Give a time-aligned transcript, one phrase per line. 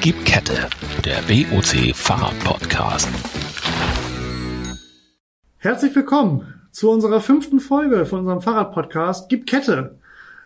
[0.00, 0.68] Gib Kette,
[1.04, 3.08] der BOC Fahrrad-Podcast.
[5.56, 9.98] Herzlich willkommen zu unserer fünften Folge von unserem Fahrrad-Podcast Gib Kette.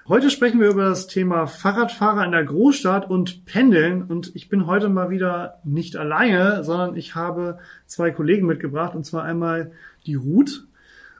[0.09, 4.05] Heute sprechen wir über das Thema Fahrradfahrer in der Großstadt und Pendeln.
[4.05, 8.95] Und ich bin heute mal wieder nicht alleine, sondern ich habe zwei Kollegen mitgebracht.
[8.95, 9.73] Und zwar einmal
[10.07, 10.67] die Ruth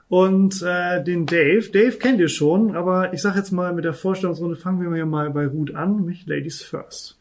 [0.09, 1.69] und äh, den Dave.
[1.71, 5.29] Dave kennt ihr schon, aber ich sage jetzt mal mit der Vorstellungsrunde fangen wir mal
[5.29, 6.03] bei Ruth an.
[6.03, 7.19] Mich Ladies first.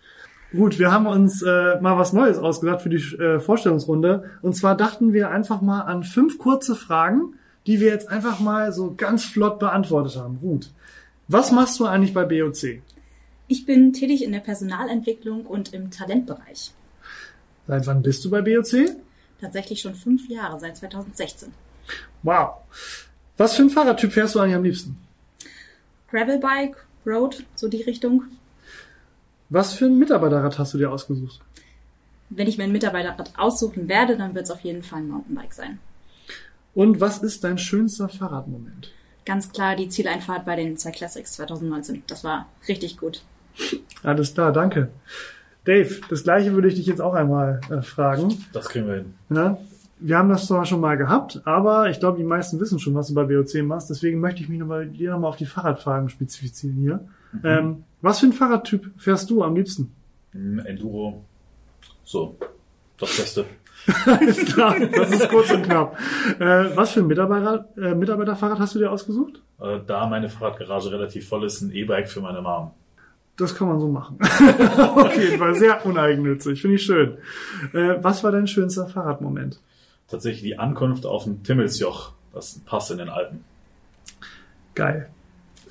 [0.52, 4.30] Gut, wir haben uns äh, mal was Neues ausgedacht für die äh, Vorstellungsrunde.
[4.42, 7.34] Und zwar dachten wir einfach mal an fünf kurze Fragen,
[7.66, 10.38] die wir jetzt einfach mal so ganz flott beantwortet haben.
[10.42, 10.70] Ruth,
[11.28, 12.82] was machst du eigentlich bei BOC?
[13.48, 16.72] Ich bin tätig in der Personalentwicklung und im Talentbereich.
[17.66, 18.96] Seit wann bist du bei BOC?
[19.40, 21.48] Tatsächlich schon fünf Jahre, seit 2016.
[22.22, 22.56] Wow.
[23.38, 24.96] Was für ein Fahrradtyp fährst du eigentlich am liebsten?
[26.10, 28.24] Gravelbike, Road, so die Richtung.
[29.52, 31.38] Was für ein Mitarbeiterrad hast du dir ausgesucht?
[32.30, 35.52] Wenn ich mir ein Mitarbeiterrad aussuchen werde, dann wird es auf jeden Fall ein Mountainbike
[35.52, 35.78] sein.
[36.74, 38.90] Und was ist dein schönster Fahrradmoment?
[39.26, 42.02] Ganz klar die Zieleinfahrt bei den zwei Classics 2019.
[42.06, 43.22] Das war richtig gut.
[44.02, 44.88] Alles klar, danke.
[45.66, 48.42] Dave, das gleiche würde ich dich jetzt auch einmal äh, fragen.
[48.54, 49.14] Das kriegen wir hin.
[49.28, 49.58] Ja,
[50.02, 53.08] wir haben das zwar schon mal gehabt, aber ich glaube, die meisten wissen schon, was
[53.08, 53.90] du bei BOC machst.
[53.90, 57.00] Deswegen möchte ich mich nochmal dir nochmal auf die Fahrradfragen spezifizieren hier.
[57.32, 57.40] Mhm.
[57.44, 59.92] Ähm, was für ein Fahrradtyp fährst du am liebsten?
[60.32, 61.24] Enduro.
[62.04, 62.36] So,
[62.98, 63.44] das Beste.
[64.06, 65.98] Alles klar, das ist kurz und knapp.
[66.38, 69.42] Äh, was für ein Mitarbeiter, äh, Mitarbeiterfahrrad hast du dir ausgesucht?
[69.60, 72.70] Äh, da meine Fahrradgarage relativ voll ist, ein E-Bike für meine Mom.
[73.36, 74.18] Das kann man so machen.
[74.78, 77.16] Auf jeden Fall sehr uneigennützig, finde ich schön.
[77.72, 79.60] Äh, was war dein schönster Fahrradmoment?
[80.12, 83.44] Tatsächlich die Ankunft auf dem Timmelsjoch, das passt in den Alpen.
[84.74, 85.08] Geil.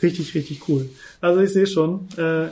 [0.02, 0.89] Richtig, richtig cool.
[1.22, 2.48] Also ich sehe schon, äh,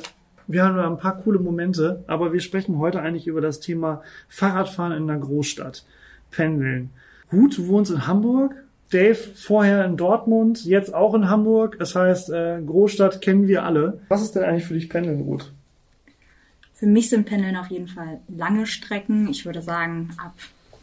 [0.45, 4.91] wir haben ein paar coole Momente, aber wir sprechen heute eigentlich über das Thema Fahrradfahren
[4.91, 5.83] in einer Großstadt.
[6.29, 6.91] Pendeln.
[7.31, 8.53] Gut, du wohnst in Hamburg.
[8.91, 11.79] Dave vorher in Dortmund, jetzt auch in Hamburg.
[11.79, 13.99] Das heißt, äh, Großstadt kennen wir alle.
[14.09, 15.51] Was ist denn eigentlich für dich Pendeln, Ruth?
[16.75, 19.27] Für mich sind Pendeln auf jeden Fall lange Strecken.
[19.27, 20.33] Ich würde sagen, ab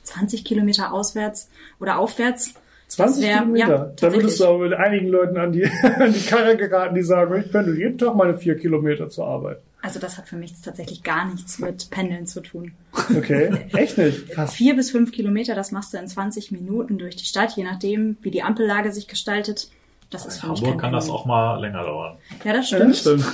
[0.07, 1.51] 20 Kilometer auswärts
[1.81, 2.55] oder aufwärts
[2.89, 3.69] 20 wär, Kilometer?
[3.69, 7.03] Ja, da würdest du aber mit einigen Leuten an die, an die Karre geraten, die
[7.03, 9.59] sagen, ich pendel jeden Tag meine vier Kilometer zur Arbeit.
[9.83, 12.73] Also das hat für mich tatsächlich gar nichts mit Pendeln zu tun.
[13.17, 14.31] Okay, echt nicht?
[14.31, 14.55] Krass.
[14.55, 18.17] Vier bis fünf Kilometer, das machst du in 20 Minuten durch die Stadt, je nachdem,
[18.23, 19.69] wie die Ampellage sich gestaltet.
[20.11, 22.17] Das ist für mich Hamburg kann das auch mal länger dauern.
[22.45, 22.83] Ja, das stimmt.
[22.83, 23.27] Ja, das stimmt.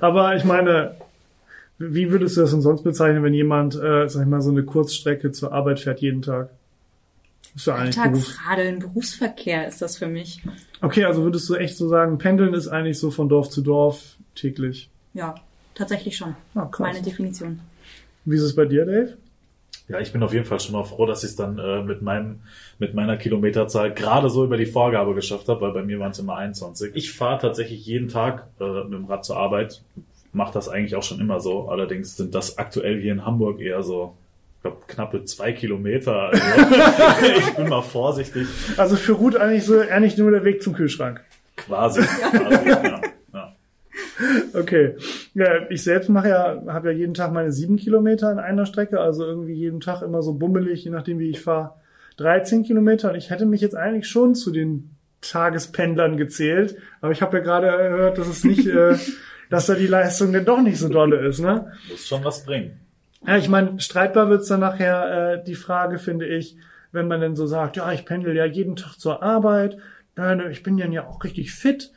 [0.00, 0.96] Aber ich meine,
[1.78, 4.64] wie würdest du das denn sonst bezeichnen, wenn jemand, äh, sag ich mal, so eine
[4.64, 6.50] Kurzstrecke zur Arbeit fährt jeden Tag?
[7.54, 10.42] Ist ja Alltagsradeln, Berufsverkehr ist das für mich.
[10.80, 14.16] Okay, also würdest du echt so sagen, Pendeln ist eigentlich so von Dorf zu Dorf
[14.34, 14.90] täglich?
[15.14, 15.34] Ja,
[15.74, 16.36] tatsächlich schon.
[16.54, 17.60] Ah, Meine Definition.
[18.24, 19.16] Wie ist es bei dir, Dave?
[19.88, 22.02] Ja, ich bin auf jeden Fall schon mal froh, dass ich es dann äh, mit
[22.02, 22.40] meinem
[22.78, 26.18] mit meiner Kilometerzahl gerade so über die Vorgabe geschafft habe, weil bei mir waren es
[26.18, 26.94] immer 21.
[26.94, 29.82] Ich fahre tatsächlich jeden Tag äh, mit dem Rad zur Arbeit,
[30.38, 31.68] mache das eigentlich auch schon immer so.
[31.68, 34.16] Allerdings sind das aktuell hier in Hamburg eher so
[34.58, 36.30] ich glaube, knappe zwei Kilometer.
[36.30, 36.42] Also,
[37.38, 38.48] ich bin mal vorsichtig.
[38.76, 41.22] Also für Ruth eigentlich so eigentlich nur der Weg zum Kühlschrank.
[41.56, 42.00] Quasi.
[42.00, 43.00] quasi ja.
[43.32, 43.54] ja.
[44.54, 44.96] Okay.
[45.34, 49.00] Ja, ich selbst mache ja, habe ja jeden Tag meine sieben Kilometer in einer Strecke,
[49.00, 51.74] also irgendwie jeden Tag immer so bummelig, je nachdem wie ich fahre,
[52.16, 53.10] 13 Kilometer.
[53.10, 54.90] Und ich hätte mich jetzt eigentlich schon zu den
[55.20, 58.96] Tagespendlern gezählt, aber ich habe ja gerade gehört, dass es nicht, äh,
[59.50, 61.72] dass da die Leistung denn doch nicht so dolle ist, ne?
[61.90, 62.80] Muss schon was bringen.
[63.26, 66.56] Ja, ich meine, streitbar wird's dann nachher äh, die Frage, finde ich,
[66.92, 69.78] wenn man dann so sagt, ja, ich pendel ja jeden Tag zur Arbeit,
[70.16, 71.92] nein, ich bin dann ja auch richtig fit.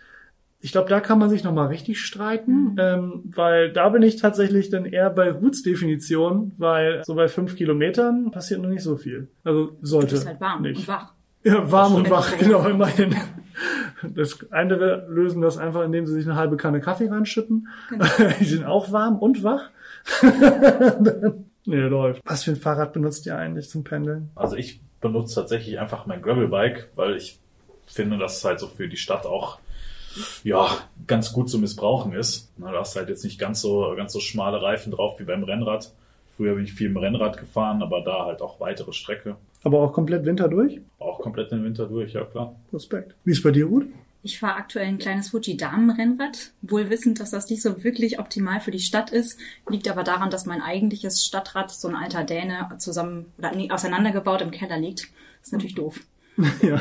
[0.63, 2.75] Ich glaube, da kann man sich nochmal richtig streiten, mhm.
[2.77, 7.55] ähm, weil da bin ich tatsächlich dann eher bei Ruths Definition, weil so bei fünf
[7.55, 9.27] Kilometern passiert noch nicht so viel.
[9.43, 10.79] Also sollte du bist halt warm nicht.
[10.79, 11.13] und wach.
[11.43, 13.15] Ja, warm und wach, genau, immerhin.
[14.03, 17.67] Das andere lösen das einfach, indem sie sich eine halbe Kanne Kaffee reinschütten.
[17.89, 18.05] Genau.
[18.39, 19.69] Die sind auch warm und wach.
[21.65, 22.21] nee, läuft.
[22.25, 24.31] Was für ein Fahrrad benutzt ihr eigentlich zum Pendeln?
[24.35, 27.39] Also ich benutze tatsächlich einfach mein Gravelbike, weil ich
[27.85, 29.59] finde, dass es halt so für die Stadt auch
[30.43, 30.77] ja,
[31.07, 32.51] ganz gut zu missbrauchen ist.
[32.57, 35.43] Na, da hast halt jetzt nicht ganz so, ganz so schmale Reifen drauf wie beim
[35.43, 35.91] Rennrad.
[36.35, 39.35] Früher bin ich viel im Rennrad gefahren, aber da halt auch weitere Strecke.
[39.63, 40.81] Aber auch komplett Winter durch?
[40.99, 42.55] Auch komplett den Winter durch, ja klar.
[42.73, 43.15] Respekt.
[43.23, 43.85] Wie ist bei dir, Ruth?
[44.23, 48.69] Ich fahre aktuell ein kleines Fuji-Damenrennrad, wohl wissend, dass das nicht so wirklich optimal für
[48.69, 49.39] die Stadt ist.
[49.67, 54.41] Liegt aber daran, dass mein eigentliches Stadtrad, so ein alter Däne, zusammen oder nee, auseinandergebaut
[54.41, 55.01] im Keller liegt.
[55.39, 55.99] Das ist natürlich doof.
[56.61, 56.79] Ja,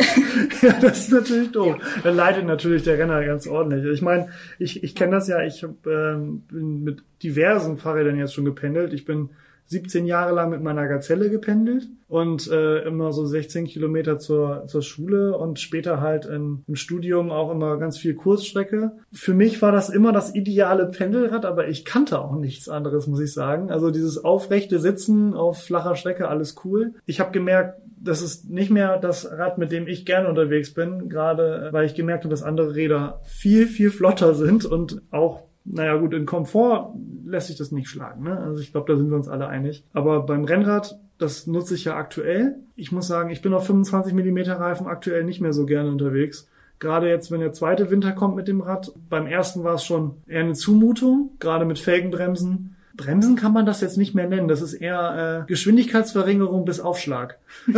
[0.63, 1.77] ja das ist natürlich doof.
[2.03, 3.85] Dann leidet natürlich der Renner ganz ordentlich.
[3.93, 4.29] Ich meine,
[4.59, 8.93] ich, ich kenne das ja, ich hab, ähm, bin mit diversen Fahrrädern jetzt schon gependelt.
[8.93, 9.31] Ich bin
[9.71, 14.83] 17 Jahre lang mit meiner Gazelle gependelt und äh, immer so 16 Kilometer zur, zur
[14.83, 18.91] Schule und später halt in, im Studium auch immer ganz viel Kursstrecke.
[19.13, 23.21] Für mich war das immer das ideale Pendelrad, aber ich kannte auch nichts anderes, muss
[23.21, 23.71] ich sagen.
[23.71, 26.95] Also dieses aufrechte Sitzen auf flacher Strecke, alles cool.
[27.07, 31.09] Ich habe gemerkt, das ist nicht mehr das Rad, mit dem ich gerne unterwegs bin,
[31.09, 35.97] gerade weil ich gemerkt habe, dass andere Räder viel, viel flotter sind und auch naja
[35.97, 36.95] gut, in Komfort
[37.27, 38.25] lässt sich das nicht schlagen.
[38.25, 38.39] Ne?
[38.39, 39.85] Also ich glaube, da sind wir uns alle einig.
[39.93, 42.57] Aber beim Rennrad, das nutze ich ja aktuell.
[42.77, 46.49] Ich muss sagen, ich bin auf 25 Millimeter Reifen aktuell nicht mehr so gerne unterwegs.
[46.79, 48.93] Gerade jetzt, wenn der zweite Winter kommt mit dem Rad.
[49.11, 52.75] Beim ersten war es schon eher eine Zumutung, gerade mit Felgenbremsen.
[52.95, 54.49] Bremsen kann man das jetzt nicht mehr nennen.
[54.49, 57.39] Das ist eher äh, Geschwindigkeitsverringerung bis Aufschlag.
[57.67, 57.77] so.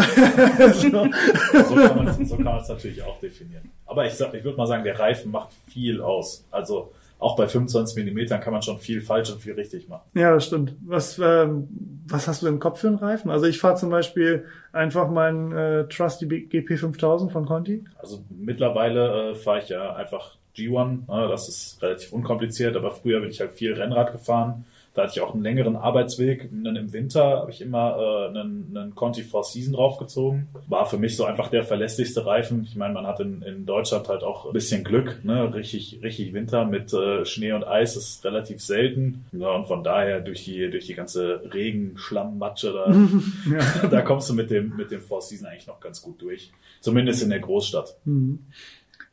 [0.72, 3.70] so kann man es so natürlich auch definieren.
[3.86, 6.44] Aber ich, sag, ich würde mal sagen, der Reifen macht viel aus.
[6.50, 10.02] Also auch bei 25 Millimetern kann man schon viel falsch und viel richtig machen.
[10.14, 10.74] Ja, das stimmt.
[10.84, 11.68] Was, ähm,
[12.06, 13.30] was hast du im Kopf für einen Reifen?
[13.30, 17.84] Also ich fahre zum Beispiel einfach meinen äh, Trusty GP5000 von Conti.
[17.98, 21.06] Also mittlerweile äh, fahre ich ja einfach G1.
[21.08, 21.28] Ne?
[21.28, 25.20] Das ist relativ unkompliziert, aber früher bin ich halt viel Rennrad gefahren da hatte ich
[25.22, 26.50] auch einen längeren Arbeitsweg.
[26.52, 30.48] dann im Winter habe ich immer äh, einen, einen Conti Four Season draufgezogen.
[30.68, 32.64] War für mich so einfach der verlässlichste Reifen.
[32.64, 35.24] Ich meine, man hat in, in Deutschland halt auch ein bisschen Glück.
[35.24, 35.54] Ne?
[35.54, 39.24] Richtig, richtig Winter mit äh, Schnee und Eis ist relativ selten.
[39.32, 42.92] Ja, und von daher durch die, durch die ganze Regen, Schlamm, Matsche, da,
[43.50, 43.88] ja.
[43.88, 46.52] da kommst du mit dem, mit dem Four Season eigentlich noch ganz gut durch.
[46.80, 47.96] Zumindest in der Großstadt.
[48.04, 48.40] Mhm.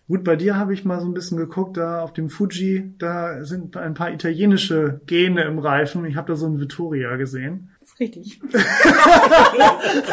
[0.09, 3.43] Gut, bei dir habe ich mal so ein bisschen geguckt, da auf dem Fuji, da
[3.45, 6.03] sind ein paar italienische Gene im Reifen.
[6.05, 7.69] Ich habe da so ein Vittoria gesehen.
[7.79, 8.41] Das ist richtig.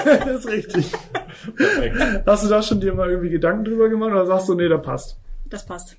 [0.04, 0.92] das ist richtig.
[1.56, 2.26] Perfekt.
[2.26, 4.76] Hast du da schon dir mal irgendwie Gedanken drüber gemacht oder sagst du, nee, da
[4.76, 5.16] passt?
[5.48, 5.96] Das passt.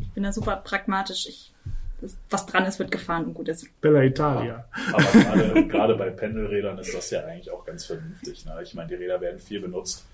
[0.00, 1.28] Ich bin da super pragmatisch.
[1.28, 1.52] Ich,
[2.00, 3.68] das, was dran ist, wird gefahren und gut ist.
[3.80, 4.64] Bella Italia.
[4.92, 8.44] Aber gerade, gerade bei Pendelrädern ist das ja eigentlich auch ganz vernünftig.
[8.44, 8.58] Ne?
[8.64, 10.04] Ich meine, die Räder werden viel benutzt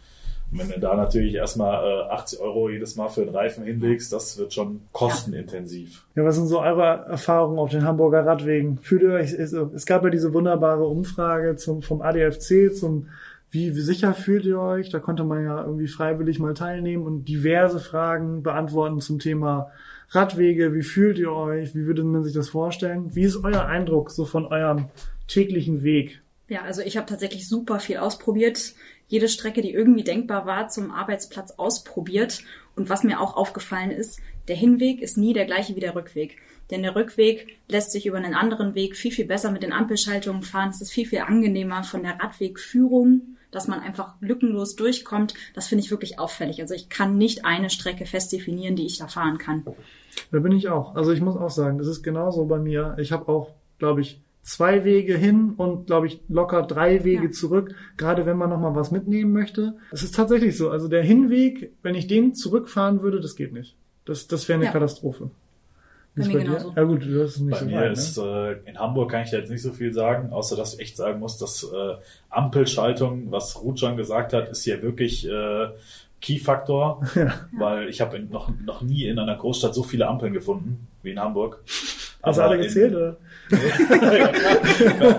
[0.51, 4.39] wenn du da natürlich erstmal äh, 80 Euro jedes Mal für den Reifen hinlegst, das
[4.39, 6.05] wird schon kostenintensiv.
[6.17, 8.79] Ja, was sind so eure Erfahrungen auf den Hamburger Radwegen?
[8.79, 13.07] Fühlt ihr euch, es gab ja diese wunderbare Umfrage zum, vom ADFC zum
[13.53, 14.91] wie, wie sicher fühlt ihr euch?
[14.91, 19.73] Da konnte man ja irgendwie freiwillig mal teilnehmen und diverse Fragen beantworten zum Thema
[20.11, 20.73] Radwege.
[20.73, 21.75] Wie fühlt ihr euch?
[21.75, 23.15] Wie würde man sich das vorstellen?
[23.15, 24.87] Wie ist euer Eindruck so von eurem
[25.27, 26.23] täglichen Weg?
[26.49, 28.75] Ja, also ich habe tatsächlich super viel ausprobiert
[29.11, 32.43] jede Strecke, die irgendwie denkbar war, zum Arbeitsplatz ausprobiert.
[32.77, 36.37] Und was mir auch aufgefallen ist, der Hinweg ist nie der gleiche wie der Rückweg.
[36.71, 40.45] Denn der Rückweg lässt sich über einen anderen Weg viel, viel besser mit den Ampelschaltungen
[40.45, 40.71] fahren.
[40.71, 45.35] Es ist viel, viel angenehmer von der Radwegführung, dass man einfach lückenlos durchkommt.
[45.55, 46.61] Das finde ich wirklich auffällig.
[46.61, 49.65] Also ich kann nicht eine Strecke fest definieren, die ich da fahren kann.
[50.31, 50.95] Da bin ich auch.
[50.95, 52.97] Also ich muss auch sagen, das ist genauso bei mir.
[53.01, 57.31] Ich habe auch, glaube ich, zwei Wege hin und glaube ich locker drei Wege ja.
[57.31, 59.75] zurück, gerade wenn man noch mal was mitnehmen möchte.
[59.91, 63.77] Es ist tatsächlich so, also der Hinweg, wenn ich den zurückfahren würde, das geht nicht.
[64.05, 64.73] Das das wäre eine ja.
[64.73, 65.31] Katastrophe.
[66.17, 66.73] Bei mir genauso.
[66.75, 68.61] Ja gut, du hast es nicht bei so mir weit, ist, ne?
[68.65, 71.21] äh, in Hamburg kann ich jetzt nicht so viel sagen, außer dass ich echt sagen
[71.21, 71.95] muss, dass äh,
[72.29, 75.69] Ampelschaltung, was Ruth schon gesagt hat, ist hier wirklich äh,
[76.21, 77.33] Key-Faktor, ja.
[77.53, 81.21] weil ich habe noch, noch nie in einer Großstadt so viele Ampeln gefunden wie in
[81.21, 81.63] Hamburg.
[82.23, 83.17] Hast du alle gezählt, oder?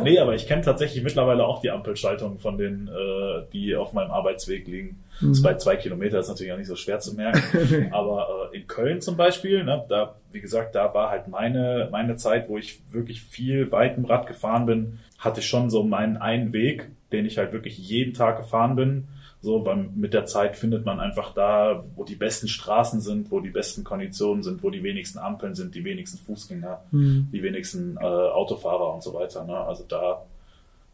[0.03, 4.11] nee, aber ich kenne tatsächlich mittlerweile auch die Ampelschaltungen von denen, äh, die auf meinem
[4.11, 5.03] Arbeitsweg liegen.
[5.19, 5.29] Mhm.
[5.29, 7.89] Das bei zwei Kilometer ist natürlich auch nicht so schwer zu merken.
[7.91, 12.17] aber äh, in Köln zum Beispiel, ne, da, wie gesagt, da war halt meine, meine
[12.17, 16.17] Zeit, wo ich wirklich viel weit im Rad gefahren bin, hatte ich schon so meinen
[16.17, 19.07] einen Weg, den ich halt wirklich jeden Tag gefahren bin
[19.41, 23.39] so, beim, mit der Zeit findet man einfach da, wo die besten Straßen sind, wo
[23.39, 27.27] die besten Konditionen sind, wo die wenigsten Ampeln sind, die wenigsten Fußgänger, mhm.
[27.33, 29.43] die wenigsten äh, Autofahrer und so weiter.
[29.43, 29.57] Ne?
[29.57, 30.21] Also da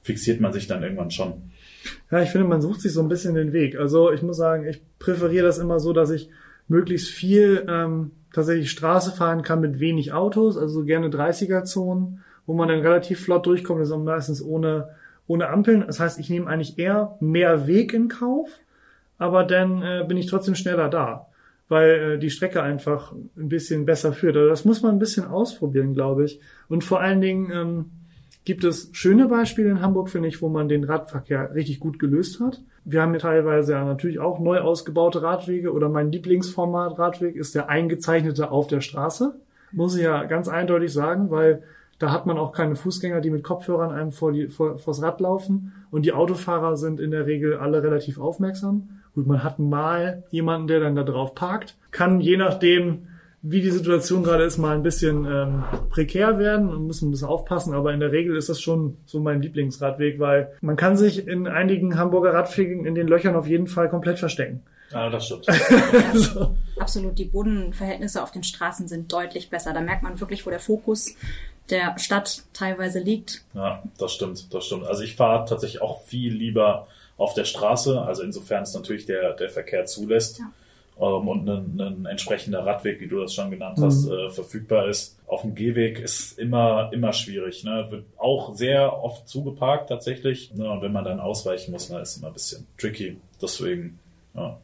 [0.01, 1.34] fixiert man sich dann irgendwann schon.
[2.10, 3.77] Ja, ich finde, man sucht sich so ein bisschen den Weg.
[3.77, 6.30] Also ich muss sagen, ich präferiere das immer so, dass ich
[6.70, 12.70] möglichst viel ähm, tatsächlich Straße fahren kann mit wenig Autos, also gerne 30er-Zonen, wo man
[12.70, 13.82] dann relativ flott durchkommt.
[13.82, 14.89] Das ist auch meistens ohne
[15.27, 15.84] ohne Ampeln.
[15.86, 18.50] Das heißt, ich nehme eigentlich eher mehr Weg in Kauf,
[19.17, 21.27] aber dann äh, bin ich trotzdem schneller da,
[21.69, 24.38] weil äh, die Strecke einfach ein bisschen besser führt.
[24.38, 26.39] Also das muss man ein bisschen ausprobieren, glaube ich.
[26.69, 27.86] Und vor allen Dingen ähm,
[28.46, 32.39] gibt es schöne Beispiele in Hamburg, finde ich, wo man den Radverkehr richtig gut gelöst
[32.39, 32.62] hat.
[32.86, 37.55] Wir haben hier teilweise ja natürlich auch neu ausgebaute Radwege oder mein Lieblingsformat Radweg ist
[37.55, 39.36] der eingezeichnete auf der Straße.
[39.74, 41.63] Muss ich ja ganz eindeutig sagen, weil
[42.00, 45.20] da hat man auch keine Fußgänger, die mit Kopfhörern einem vor die, vor, vors Rad
[45.20, 45.74] laufen.
[45.89, 48.89] Und die Autofahrer sind in der Regel alle relativ aufmerksam.
[49.16, 53.08] Gut, man hat mal jemanden, der dann da drauf parkt, kann je nachdem,
[53.42, 57.27] wie die Situation gerade ist, mal ein bisschen ähm, prekär werden und müssen ein bisschen
[57.27, 57.74] aufpassen.
[57.74, 61.48] Aber in der Regel ist das schon so mein Lieblingsradweg, weil man kann sich in
[61.48, 64.62] einigen Hamburger Radwegen in den Löchern auf jeden Fall komplett verstecken.
[64.92, 65.46] Ja, das stimmt.
[66.13, 66.56] so.
[66.80, 69.74] Absolut, die Bodenverhältnisse auf den Straßen sind deutlich besser.
[69.74, 71.16] Da merkt man wirklich, wo der Fokus
[71.69, 73.43] der Stadt teilweise liegt.
[73.53, 74.86] Ja, das stimmt, das stimmt.
[74.86, 79.33] Also ich fahre tatsächlich auch viel lieber auf der Straße, also insofern es natürlich der,
[79.33, 80.39] der Verkehr zulässt.
[80.39, 80.45] Ja.
[81.17, 84.12] ähm, Und ein, ein entsprechender Radweg, wie du das schon genannt hast, Mhm.
[84.13, 85.17] äh, verfügbar ist.
[85.27, 87.63] Auf dem Gehweg ist immer, immer schwierig.
[87.63, 87.88] Ne?
[87.89, 90.53] Wird auch sehr oft zugeparkt tatsächlich.
[90.53, 90.69] Ne?
[90.69, 93.17] Und wenn man dann ausweichen muss, ne, ist immer ein bisschen tricky.
[93.41, 94.00] Deswegen,
[94.36, 94.57] ja.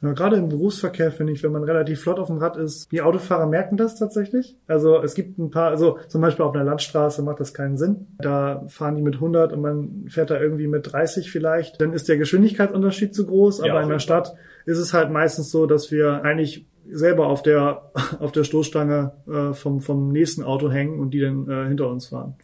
[0.00, 3.02] Ja, gerade im Berufsverkehr finde ich, wenn man relativ flott auf dem Rad ist, die
[3.02, 4.56] Autofahrer merken das tatsächlich.
[4.66, 8.06] Also es gibt ein paar, also zum Beispiel auf einer Landstraße macht das keinen Sinn.
[8.18, 11.80] Da fahren die mit 100 und man fährt da irgendwie mit 30 vielleicht.
[11.80, 13.58] Dann ist der Geschwindigkeitsunterschied zu groß.
[13.58, 14.34] Ja, Aber auf in der Stadt
[14.66, 19.52] ist es halt meistens so, dass wir eigentlich selber auf der auf der Stoßstange äh,
[19.54, 22.34] vom vom nächsten Auto hängen und die dann äh, hinter uns fahren.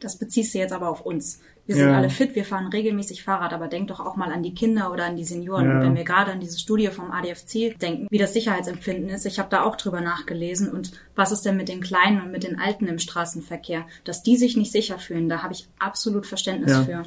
[0.00, 1.40] Das beziehst du jetzt aber auf uns.
[1.66, 1.96] Wir sind Ja.
[1.98, 5.04] alle fit, wir fahren regelmäßig Fahrrad, aber denk doch auch mal an die Kinder oder
[5.04, 5.66] an die Senioren.
[5.66, 5.72] Ja.
[5.74, 9.38] Und wenn wir gerade an diese Studie vom ADFC denken, wie das Sicherheitsempfinden ist, ich
[9.38, 10.70] habe da auch drüber nachgelesen.
[10.70, 13.84] Und was ist denn mit den Kleinen und mit den Alten im Straßenverkehr?
[14.04, 16.84] Dass die sich nicht sicher fühlen, da habe ich absolut Verständnis Ja.
[16.84, 17.02] für.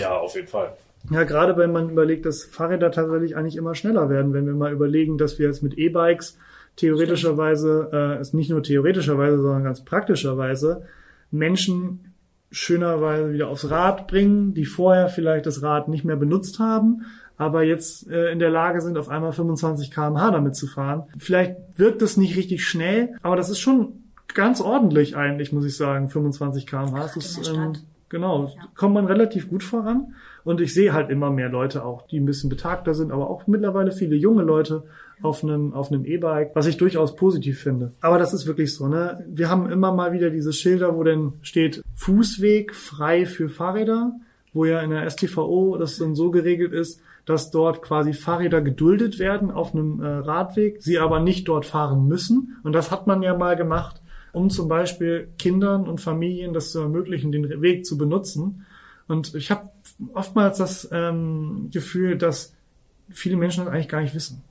[0.00, 0.76] ja, auf jeden Fall.
[1.10, 4.72] Ja, gerade wenn man überlegt, dass Fahrräder tatsächlich eigentlich immer schneller werden, wenn wir mal
[4.72, 6.38] überlegen, dass wir jetzt mit E-Bikes
[6.76, 10.86] theoretischerweise, äh, ist nicht nur theoretischerweise, sondern ganz praktischerweise
[11.30, 12.13] Menschen
[12.54, 17.02] schönerweise wieder aufs Rad bringen, die vorher vielleicht das Rad nicht mehr benutzt haben,
[17.36, 21.02] aber jetzt äh, in der Lage sind, auf einmal 25 km/h damit zu fahren.
[21.18, 25.76] Vielleicht wirkt es nicht richtig schnell, aber das ist schon ganz ordentlich eigentlich, muss ich
[25.76, 26.96] sagen, 25 km/h.
[27.02, 27.82] Das ist, Stadt.
[28.08, 28.62] Genau, Ja.
[28.76, 30.14] kommt man relativ gut voran.
[30.44, 33.46] Und ich sehe halt immer mehr Leute auch, die ein bisschen betagter sind, aber auch
[33.46, 34.84] mittlerweile viele junge Leute
[35.22, 37.92] auf einem, auf einem E-Bike, was ich durchaus positiv finde.
[38.00, 39.24] Aber das ist wirklich so, ne?
[39.26, 44.12] Wir haben immer mal wieder diese Schilder, wo dann steht Fußweg frei für Fahrräder,
[44.52, 49.18] wo ja in der STVO das dann so geregelt ist, dass dort quasi Fahrräder geduldet
[49.18, 52.56] werden auf einem äh, Radweg, sie aber nicht dort fahren müssen.
[52.62, 56.80] Und das hat man ja mal gemacht, um zum Beispiel Kindern und Familien das zu
[56.80, 58.66] ermöglichen, den Weg zu benutzen.
[59.08, 59.70] Und ich habe
[60.12, 62.54] oftmals das ähm, Gefühl, dass
[63.10, 64.42] viele Menschen das eigentlich gar nicht wissen.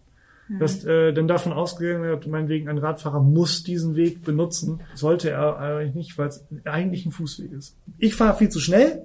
[0.59, 5.57] Dass äh, denn davon ausgegangen wird, meinetwegen ein Radfahrer muss diesen Weg benutzen, sollte er
[5.57, 7.75] eigentlich nicht, weil es eigentlich ein Fußweg ist.
[7.97, 9.01] Ich fahre viel zu schnell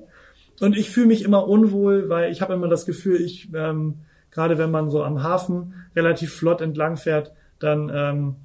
[0.61, 4.01] und ich fühle mich immer unwohl, weil ich habe immer das Gefühl, ich ähm,
[4.31, 8.37] gerade wenn man so am Hafen relativ flott entlang fährt, dann ähm,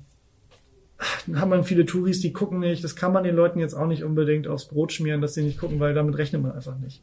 [1.35, 2.83] hat man viele Touris, die gucken nicht.
[2.83, 5.59] Das kann man den Leuten jetzt auch nicht unbedingt aufs Brot schmieren, dass sie nicht
[5.59, 7.01] gucken, weil damit rechnet man einfach nicht.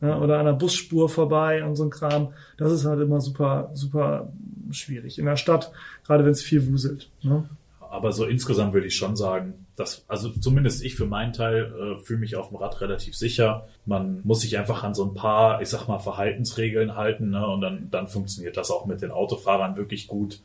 [0.00, 2.32] Ja, oder an der Busspur vorbei und so ein Kram.
[2.58, 4.32] Das ist halt immer super, super
[4.70, 5.18] schwierig.
[5.18, 5.70] In der Stadt,
[6.04, 7.08] gerade wenn es viel wuselt.
[7.22, 7.48] Ne?
[7.78, 11.98] Aber so insgesamt würde ich schon sagen, dass, also zumindest ich für meinen Teil äh,
[11.98, 13.68] fühle mich auf dem Rad relativ sicher.
[13.86, 17.46] Man muss sich einfach an so ein paar, ich sag mal, Verhaltensregeln halten, ne?
[17.46, 20.40] Und dann, dann funktioniert das auch mit den Autofahrern wirklich gut.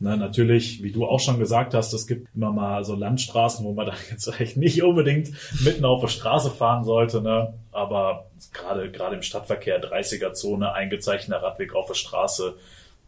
[0.00, 0.16] Ne?
[0.16, 3.86] Natürlich, wie du auch schon gesagt hast, es gibt immer mal so Landstraßen, wo man
[3.86, 7.54] dann jetzt eigentlich nicht unbedingt mitten auf der Straße fahren sollte, ne?
[7.70, 12.56] Aber gerade, gerade im Stadtverkehr, 30er-Zone, eingezeichneter Radweg auf der Straße,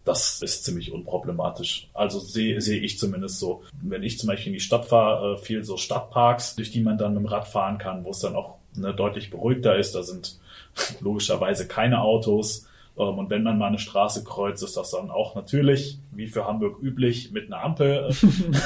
[0.05, 1.89] das ist ziemlich unproblematisch.
[1.95, 3.63] Also sehe sehe ich zumindest so.
[3.83, 6.99] Wenn ich zum Beispiel in die Stadt fahre, äh, viel so Stadtparks, durch die man
[6.99, 9.95] dann mit dem Rad fahren kann, wo es dann auch ne, deutlich beruhigter ist.
[9.95, 10.39] Da sind
[11.01, 12.67] logischerweise keine Autos.
[12.99, 16.47] Ähm, Und wenn man mal eine Straße kreuzt, ist das dann auch natürlich, wie für
[16.47, 18.11] Hamburg üblich, mit einer Ampel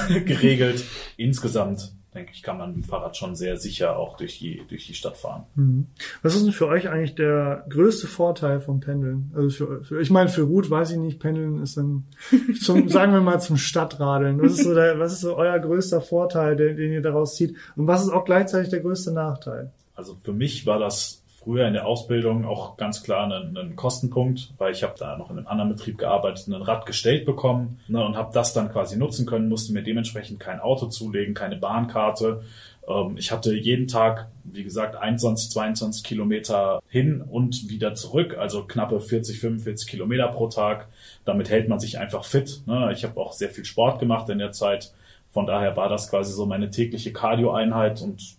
[0.09, 0.85] äh, geregelt.
[1.17, 4.87] Insgesamt, denke ich, kann man mit dem Fahrrad schon sehr sicher auch durch die, durch
[4.87, 5.45] die Stadt fahren.
[5.55, 5.87] Mhm.
[6.23, 9.31] Was ist denn für euch eigentlich der größte Vorteil vom Pendeln?
[9.35, 12.05] Also für, für ich meine, für Ruth weiß ich nicht, Pendeln ist dann
[12.61, 14.41] zum, sagen wir mal, zum Stadtradeln.
[14.41, 17.57] Was ist so, der, was ist so euer größter Vorteil, den, den ihr daraus zieht?
[17.77, 19.73] Und was ist auch gleichzeitig der größte Nachteil?
[19.95, 24.53] Also für mich war das früher in der Ausbildung auch ganz klar ein, ein Kostenpunkt,
[24.59, 28.05] weil ich habe da noch in einem anderen Betrieb gearbeitet, ein Rad gestellt bekommen ne,
[28.05, 32.43] und habe das dann quasi nutzen können, musste mir dementsprechend kein Auto zulegen, keine Bahnkarte.
[32.89, 38.65] Ähm, ich hatte jeden Tag, wie gesagt, 21, 22 Kilometer hin und wieder zurück, also
[38.65, 40.89] knappe 40, 45 Kilometer pro Tag.
[41.25, 42.63] Damit hält man sich einfach fit.
[42.67, 42.91] Ne?
[42.93, 44.93] Ich habe auch sehr viel Sport gemacht in der Zeit.
[45.31, 48.38] Von daher war das quasi so meine tägliche Cardio-Einheit und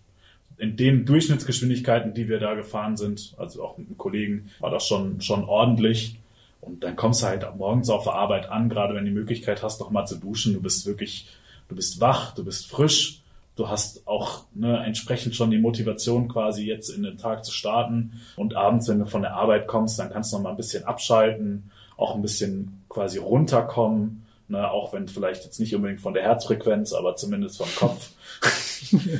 [0.60, 4.86] in den Durchschnittsgeschwindigkeiten, die wir da gefahren sind, also auch mit einem Kollegen, war das
[4.86, 6.16] schon, schon ordentlich.
[6.60, 9.62] Und dann kommst du halt morgens auf der Arbeit an, gerade wenn du die Möglichkeit
[9.62, 10.52] hast, noch mal zu duschen.
[10.52, 11.28] Du bist wirklich,
[11.68, 13.22] du bist wach, du bist frisch.
[13.56, 18.20] Du hast auch ne, entsprechend schon die Motivation, quasi jetzt in den Tag zu starten.
[18.36, 20.84] Und abends, wenn du von der Arbeit kommst, dann kannst du noch mal ein bisschen
[20.84, 21.70] abschalten.
[21.96, 26.92] auch ein bisschen quasi runterkommen, ne, auch wenn vielleicht jetzt nicht unbedingt von der Herzfrequenz,
[26.92, 28.10] aber zumindest vom Kopf.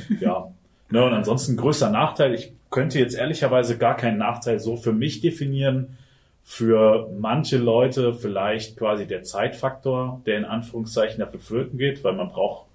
[0.19, 0.51] ja.
[0.91, 5.21] Ne, und ansonsten größter Nachteil, ich könnte jetzt ehrlicherweise gar keinen Nachteil so für mich
[5.21, 5.97] definieren.
[6.43, 12.29] Für manche Leute vielleicht quasi der Zeitfaktor, der in Anführungszeichen dafür flöten geht, weil man
[12.29, 12.65] braucht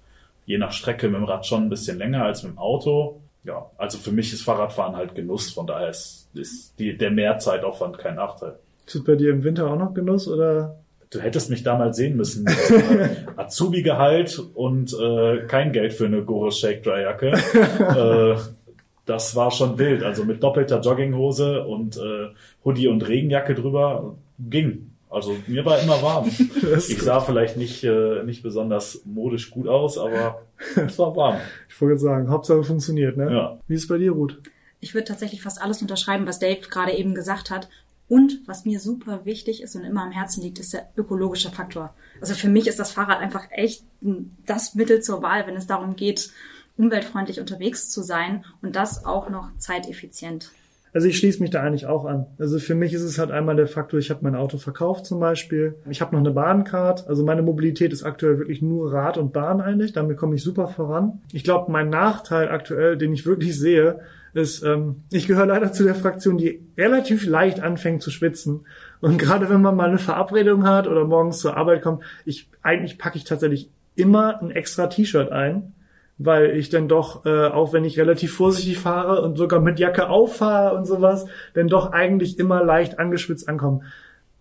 [0.45, 3.19] je nach Strecke mit dem Rad schon ein bisschen länger als mit dem Auto.
[3.43, 7.97] Ja, also für mich ist Fahrradfahren halt Genuss, von daher ist, ist die, der Mehrzeitaufwand
[7.97, 8.55] kein Nachteil.
[8.85, 10.77] Ist das bei dir im Winter auch noch Genuss oder?
[11.09, 12.45] Du hättest mich damals sehen müssen.
[13.37, 17.31] Azubi-Gehalt und äh, kein Geld für eine Gore Shake Dry Jacke.
[17.33, 18.39] äh,
[19.05, 20.03] das war schon wild.
[20.03, 22.27] Also mit doppelter Jogginghose und äh,
[22.65, 24.91] Hoodie und Regenjacke drüber ging.
[25.09, 26.29] Also mir war immer warm.
[26.89, 30.41] Ich sah vielleicht nicht, äh, nicht besonders modisch gut aus, aber
[30.75, 31.37] es war warm.
[31.69, 33.31] Ich wollte sagen, Hauptsache funktioniert, ne?
[33.31, 33.59] Ja.
[33.67, 34.37] Wie ist es bei dir, Ruth?
[34.79, 37.69] Ich würde tatsächlich fast alles unterschreiben, was Dave gerade eben gesagt hat.
[38.09, 41.93] Und was mir super wichtig ist und immer am Herzen liegt, ist der ökologische Faktor.
[42.21, 43.83] Also für mich ist das Fahrrad einfach echt
[44.45, 46.31] das Mittel zur Wahl, wenn es darum geht,
[46.77, 50.51] umweltfreundlich unterwegs zu sein und das auch noch zeiteffizient.
[50.93, 52.25] Also ich schließe mich da eigentlich auch an.
[52.39, 55.19] Also für mich ist es halt einmal der Faktor, ich habe mein Auto verkauft zum
[55.19, 55.75] Beispiel.
[55.89, 57.07] Ich habe noch eine Bahncard.
[57.07, 59.93] Also meine Mobilität ist aktuell wirklich nur Rad und Bahn eigentlich.
[59.93, 61.21] Damit komme ich super voran.
[61.33, 63.99] Ich glaube, mein Nachteil aktuell, den ich wirklich sehe,
[64.33, 68.65] ist, ähm, ich gehöre leider zu der Fraktion, die relativ leicht anfängt zu schwitzen.
[69.01, 72.97] Und gerade wenn man mal eine Verabredung hat oder morgens zur Arbeit kommt, ich eigentlich
[72.97, 75.73] packe ich tatsächlich immer ein extra T-Shirt ein,
[76.17, 80.09] weil ich dann doch, äh, auch wenn ich relativ vorsichtig fahre und sogar mit Jacke
[80.09, 83.81] auffahre und sowas, dann doch eigentlich immer leicht angeschwitzt ankomme.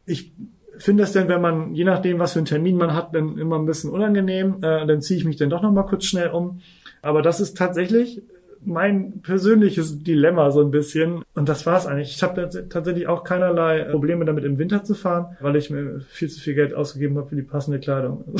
[0.06, 0.32] Ich
[0.78, 3.58] finde das denn, wenn man, je nachdem, was für einen Termin man hat, dann immer
[3.58, 4.56] ein bisschen unangenehm.
[4.62, 6.60] Äh, dann ziehe ich mich dann doch noch mal kurz schnell um.
[7.02, 8.22] Aber das ist tatsächlich
[8.66, 11.22] mein persönliches Dilemma so ein bisschen.
[11.34, 12.14] Und das war's eigentlich.
[12.14, 16.28] Ich habe tatsächlich auch keinerlei Probleme damit im Winter zu fahren, weil ich mir viel
[16.28, 18.24] zu viel Geld ausgegeben habe für die passende Kleidung.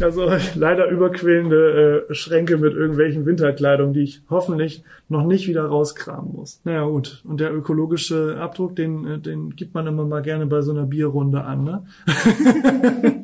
[0.00, 6.32] also leider überquellende äh, Schränke mit irgendwelchen Winterkleidung, die ich hoffentlich noch nicht wieder rauskramen
[6.32, 6.60] muss.
[6.64, 10.62] Naja gut, und der ökologische Abdruck, den, äh, den gibt man immer mal gerne bei
[10.62, 11.64] so einer Bierrunde an.
[11.64, 11.84] Ne?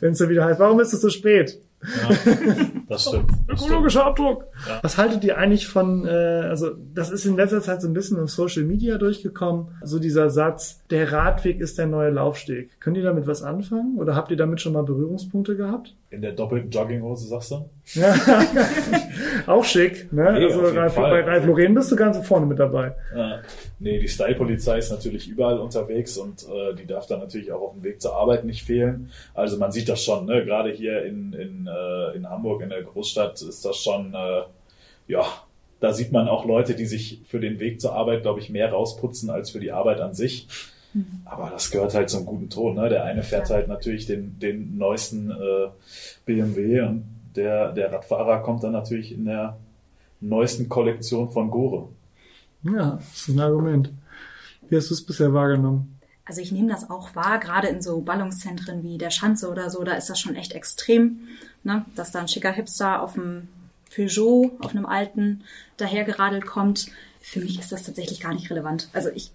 [0.00, 1.60] Wenn es dann wieder heißt, warum ist es so spät?
[1.84, 2.16] Ja,
[2.88, 3.30] das stimmt.
[3.48, 4.06] Das Ökologischer stimmt.
[4.06, 4.44] Abdruck.
[4.68, 4.78] Ja.
[4.82, 8.18] Was haltet ihr eigentlich von, äh, also das ist in letzter Zeit so ein bisschen
[8.18, 12.80] im Social Media durchgekommen, so dieser Satz, der Radweg ist der neue Laufsteg.
[12.80, 15.94] Könnt ihr damit was anfangen oder habt ihr damit schon mal Berührungspunkte gehabt?
[16.10, 17.68] In der doppelten Jogginghose, sagst du?
[17.94, 18.14] Ja.
[19.46, 20.32] Auch schick, ne?
[20.32, 22.94] Nee, also Ralf, bei Ralf Lauren bist du ganz vorne mit dabei.
[23.16, 23.40] Ja.
[23.80, 27.72] Nee, die Style-Polizei ist natürlich überall unterwegs und äh, die darf dann natürlich auch auf
[27.72, 29.10] dem Weg zur Arbeit nicht fehlen.
[29.34, 30.44] Also man sieht das schon, ne?
[30.44, 34.42] gerade hier in, in, äh, in Hamburg, in der Großstadt, ist das schon, äh,
[35.08, 35.24] ja,
[35.80, 38.70] da sieht man auch Leute, die sich für den Weg zur Arbeit, glaube ich, mehr
[38.70, 40.46] rausputzen als für die Arbeit an sich.
[41.24, 42.76] Aber das gehört halt zum guten Ton.
[42.76, 42.88] Ne?
[42.88, 45.68] Der eine fährt halt natürlich den, den neuesten äh,
[46.24, 47.04] BMW und
[47.34, 49.56] der, der Radfahrer kommt dann natürlich in der
[50.20, 51.88] neuesten Kollektion von Gore.
[52.62, 53.90] Ja, das ist ein Argument.
[54.68, 55.98] Wie hast du es bisher wahrgenommen?
[56.24, 59.84] Also ich nehme das auch wahr, gerade in so Ballungszentren wie der Schanze oder so,
[59.84, 61.18] da ist das schon echt extrem,
[61.64, 61.84] ne?
[61.96, 63.48] dass da ein schicker Hipster auf dem
[63.94, 65.44] Peugeot, auf einem alten,
[65.76, 66.86] dahergeradelt kommt.
[67.20, 68.88] Für mich ist das tatsächlich gar nicht relevant.
[68.94, 69.32] Also ich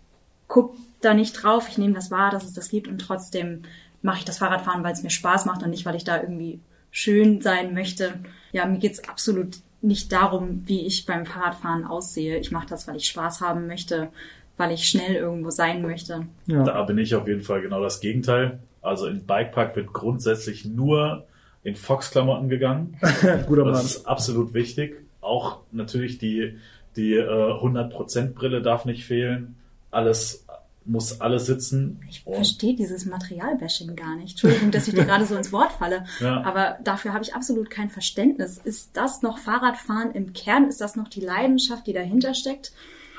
[0.48, 3.63] guck da nicht drauf, ich nehme das wahr, dass es das gibt und trotzdem
[4.01, 6.59] mache ich das Fahrradfahren, weil es mir Spaß macht und nicht, weil ich da irgendwie
[6.91, 8.13] schön sein möchte.
[8.51, 12.38] Ja, mir geht's absolut nicht darum, wie ich beim Fahrradfahren aussehe.
[12.38, 14.09] Ich mache das, weil ich Spaß haben möchte,
[14.57, 16.25] weil ich schnell irgendwo sein möchte.
[16.47, 16.63] Ja.
[16.63, 18.59] Da bin ich auf jeden Fall genau das Gegenteil.
[18.81, 21.25] Also in Bikepark wird grundsätzlich nur
[21.63, 22.97] in Fox-Klamotten gegangen.
[23.47, 23.85] Guter Das Mann.
[23.85, 25.01] ist absolut wichtig.
[25.21, 26.57] Auch natürlich die,
[26.95, 29.55] die äh, 100% Brille darf nicht fehlen.
[29.91, 30.45] Alles
[30.86, 32.02] muss alles sitzen.
[32.10, 34.32] Ich verstehe dieses Materialbashing gar nicht.
[34.32, 36.06] Entschuldigung, dass ich dir gerade so ins Wort falle.
[36.20, 36.44] Ja.
[36.44, 38.58] Aber dafür habe ich absolut kein Verständnis.
[38.58, 40.68] Ist das noch Fahrradfahren im Kern?
[40.68, 42.72] Ist das noch die Leidenschaft, die dahinter steckt?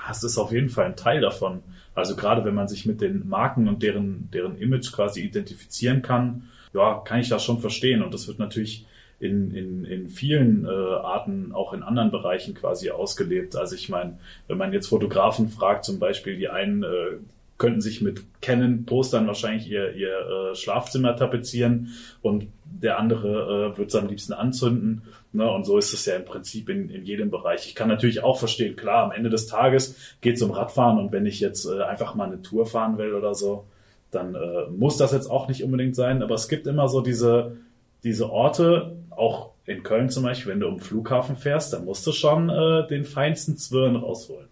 [0.07, 1.62] Das ist auf jeden Fall ein Teil davon.
[1.94, 6.49] Also gerade wenn man sich mit den Marken und deren, deren Image quasi identifizieren kann,
[6.73, 8.03] ja, kann ich das schon verstehen.
[8.03, 8.87] Und das wird natürlich
[9.18, 13.55] in, in, in vielen äh, Arten auch in anderen Bereichen quasi ausgelebt.
[13.55, 14.18] Also ich meine,
[14.49, 17.18] wenn man jetzt Fotografen fragt, zum Beispiel, die einen äh,
[17.61, 21.90] könnten sich mit Canon-Postern wahrscheinlich ihr, ihr äh, Schlafzimmer tapezieren
[22.23, 25.03] und der andere äh, wird es am liebsten anzünden.
[25.33, 25.49] Ne?
[25.49, 27.66] Und so ist es ja im Prinzip in, in jedem Bereich.
[27.66, 31.12] Ich kann natürlich auch verstehen, klar, am Ende des Tages geht es um Radfahren und
[31.12, 33.66] wenn ich jetzt äh, einfach mal eine Tour fahren will oder so,
[34.11, 36.23] dann äh, muss das jetzt auch nicht unbedingt sein.
[36.23, 37.59] Aber es gibt immer so diese,
[38.03, 42.12] diese Orte, auch in Köln zum Beispiel, wenn du um Flughafen fährst, dann musst du
[42.12, 44.49] schon äh, den feinsten Zwirn rausholen.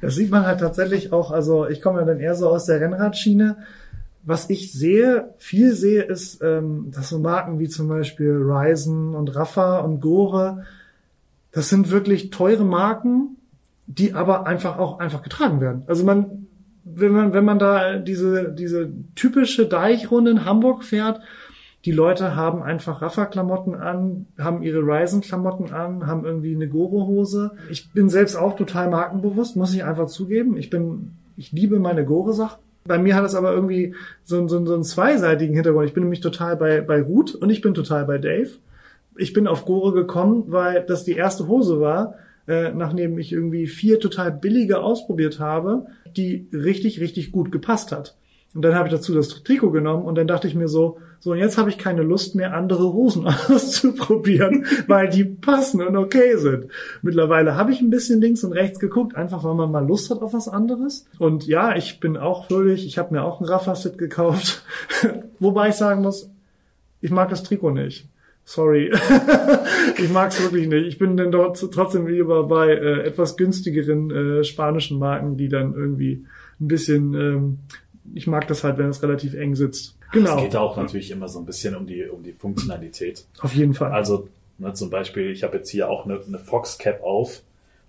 [0.00, 2.80] Das sieht man halt tatsächlich auch, also ich komme ja dann eher so aus der
[2.80, 3.56] Rennradschiene.
[4.22, 9.34] Was ich sehe, viel sehe, ist, ähm, dass so Marken wie zum Beispiel Ryzen und
[9.36, 10.64] Rafa und Gore,
[11.52, 13.36] das sind wirklich teure Marken,
[13.86, 15.82] die aber einfach auch einfach getragen werden.
[15.86, 16.46] Also man,
[16.84, 21.20] wenn man, wenn man da diese, diese typische Deichrunde in Hamburg fährt,
[21.84, 27.52] die Leute haben einfach Rafa-Klamotten an, haben ihre Ryzen-Klamotten an, haben irgendwie eine Gore-Hose.
[27.70, 30.56] Ich bin selbst auch total markenbewusst, muss ich einfach zugeben.
[30.56, 32.58] Ich bin, ich liebe meine Gore-Sachen.
[32.86, 33.94] Bei mir hat es aber irgendwie
[34.24, 35.86] so, so, so einen zweiseitigen Hintergrund.
[35.86, 38.50] Ich bin nämlich total bei, bei Ruth und ich bin total bei Dave.
[39.16, 42.14] Ich bin auf Gore gekommen, weil das die erste Hose war,
[42.48, 48.16] äh, nachdem ich irgendwie vier total billige ausprobiert habe, die richtig, richtig gut gepasst hat.
[48.54, 51.32] Und dann habe ich dazu das Trikot genommen und dann dachte ich mir so, so
[51.32, 56.36] und jetzt habe ich keine Lust mehr, andere Hosen auszuprobieren, weil die passen und okay
[56.36, 56.66] sind.
[57.02, 60.22] Mittlerweile habe ich ein bisschen links und rechts geguckt, einfach weil man mal Lust hat
[60.22, 61.06] auf was anderes.
[61.18, 64.62] Und ja, ich bin auch fröhlich, ich habe mir auch ein Rafa-Set gekauft.
[65.40, 66.30] Wobei ich sagen muss,
[67.00, 68.06] ich mag das Trikot nicht.
[68.44, 68.92] Sorry.
[69.98, 70.86] ich mag es wirklich nicht.
[70.86, 75.74] Ich bin dann dort trotzdem lieber bei äh, etwas günstigeren äh, spanischen Marken, die dann
[75.74, 76.26] irgendwie
[76.60, 77.58] ein bisschen ähm,
[78.12, 79.96] ich mag das halt, wenn es relativ eng sitzt.
[80.12, 80.36] Genau.
[80.36, 83.24] Es geht auch natürlich immer so ein bisschen um die, um die Funktionalität.
[83.40, 83.92] Auf jeden Fall.
[83.92, 87.42] Also ne, zum Beispiel, ich habe jetzt hier auch eine, eine Fox Cap auf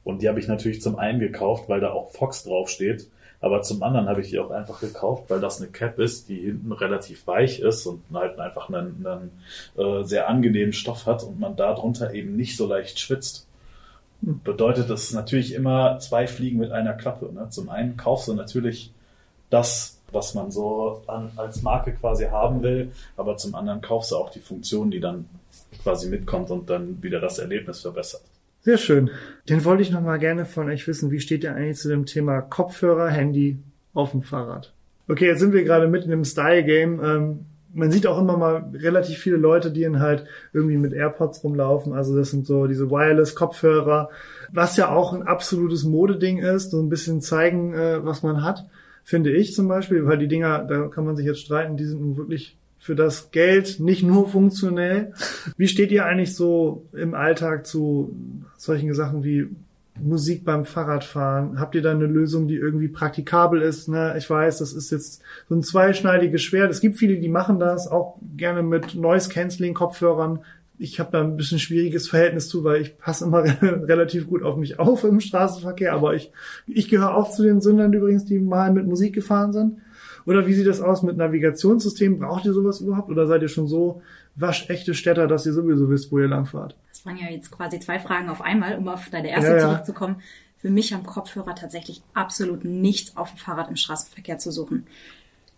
[0.04, 3.08] und die habe ich natürlich zum einen gekauft, weil da auch Fox draufsteht.
[3.42, 6.40] Aber zum anderen habe ich die auch einfach gekauft, weil das eine Cap ist, die
[6.40, 9.32] hinten relativ weich ist und halt einfach einen, einen
[9.78, 13.46] äh, sehr angenehmen Stoff hat und man darunter eben nicht so leicht schwitzt.
[14.24, 14.42] Hm.
[14.44, 17.32] Bedeutet das natürlich immer zwei Fliegen mit einer Klappe.
[17.32, 17.48] Ne?
[17.50, 18.92] Zum einen kaufst du natürlich
[19.50, 24.16] das was man so an, als Marke quasi haben will, aber zum anderen kaufst du
[24.16, 25.26] auch die Funktion, die dann
[25.84, 28.22] quasi mitkommt und dann wieder das Erlebnis verbessert.
[28.62, 29.12] Sehr schön.
[29.48, 31.12] Den wollte ich noch mal gerne von euch wissen.
[31.12, 33.60] Wie steht ihr eigentlich zu dem Thema Kopfhörer, Handy
[33.94, 34.74] auf dem Fahrrad?
[35.08, 37.04] Okay, jetzt sind wir gerade mitten im Style-Game.
[37.04, 41.44] Ähm, man sieht auch immer mal relativ viele Leute, die dann halt irgendwie mit AirPods
[41.44, 41.94] rumlaufen.
[41.94, 44.10] Also das sind so diese Wireless-Kopfhörer,
[44.52, 48.66] was ja auch ein absolutes Modeding ist, so ein bisschen zeigen, äh, was man hat
[49.06, 52.02] finde ich zum Beispiel, weil die Dinger, da kann man sich jetzt streiten, die sind
[52.02, 55.14] nun wirklich für das Geld nicht nur funktionell.
[55.58, 58.16] Wie steht ihr eigentlich so im Alltag zu
[58.58, 59.48] solchen Sachen wie
[60.02, 61.60] Musik beim Fahrradfahren?
[61.60, 63.88] Habt ihr da eine Lösung, die irgendwie praktikabel ist?
[63.88, 64.16] Ne?
[64.18, 66.72] Ich weiß, das ist jetzt so ein zweischneidiges Schwert.
[66.72, 70.40] Es gibt viele, die machen das auch gerne mit Noise-Canceling-Kopfhörern
[70.78, 74.58] ich habe da ein bisschen schwieriges Verhältnis zu, weil ich passe immer relativ gut auf
[74.58, 76.32] mich auf im Straßenverkehr, aber ich,
[76.68, 79.78] ich gehöre auch zu den Sündern übrigens, die mal mit Musik gefahren sind.
[80.26, 82.20] Oder wie sieht das aus mit Navigationssystemen?
[82.20, 84.02] Braucht ihr sowas überhaupt oder seid ihr schon so
[84.36, 86.76] waschechte Städter, dass ihr sowieso wisst, wo ihr langfahrt?
[86.90, 89.70] Das waren ja jetzt quasi zwei Fragen auf einmal, um auf deine erste ja, ja.
[89.70, 90.18] zurückzukommen.
[90.58, 94.88] Für mich am Kopfhörer tatsächlich absolut nichts auf dem Fahrrad im Straßenverkehr zu suchen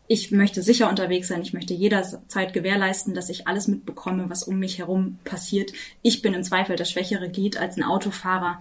[0.07, 4.59] ich möchte sicher unterwegs sein, ich möchte jederzeit gewährleisten, dass ich alles mitbekomme, was um
[4.59, 5.73] mich herum passiert.
[6.01, 8.59] Ich bin im Zweifel das schwächere Glied als ein Autofahrer